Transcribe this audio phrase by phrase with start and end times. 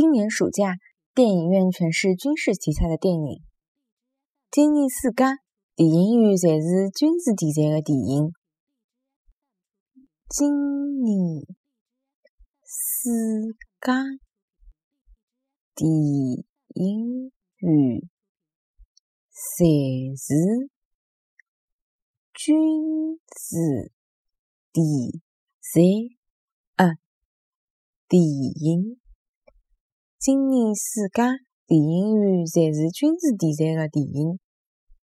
[0.00, 0.78] 今年暑假，
[1.14, 3.42] 电影院全是军事题材的电影。
[4.50, 5.36] 今年暑假，
[5.76, 8.32] 电影院侪是军事题材的电影。
[10.26, 11.42] 今年
[12.64, 13.92] 暑假，
[15.74, 18.00] 电影院
[19.34, 20.70] 侪是
[22.32, 22.56] 军
[23.36, 23.92] 事
[24.72, 25.20] 题
[25.60, 25.82] 材
[26.86, 26.96] 的
[28.08, 28.99] 电影。
[30.22, 31.30] 今年暑假，
[31.66, 34.38] 电影院侪是军事题材的电影。